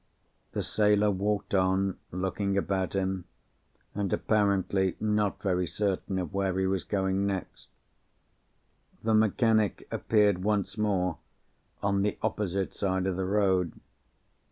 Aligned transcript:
The 0.53 0.63
sailor 0.63 1.11
walked 1.11 1.53
on, 1.53 1.99
looking 2.11 2.57
about 2.57 2.93
him, 2.95 3.25
and 3.93 4.11
apparently 4.11 4.95
not 4.99 5.43
very 5.43 5.67
certain 5.67 6.17
of 6.17 6.33
where 6.33 6.57
he 6.57 6.65
was 6.65 6.83
going 6.83 7.27
next. 7.27 7.67
The 9.03 9.13
mechanic 9.13 9.87
appeared 9.91 10.43
once 10.43 10.75
more, 10.75 11.19
on 11.83 12.01
the 12.01 12.17
opposite 12.23 12.73
side 12.73 13.05
of 13.05 13.15
the 13.15 13.25
road. 13.25 13.79